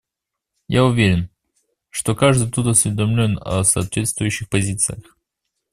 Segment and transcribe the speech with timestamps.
[0.67, 1.29] Я уверен,
[1.91, 5.15] что каждый тут осведомлен о соответствующих позициях.